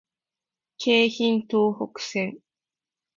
[0.79, 2.39] 京浜東北線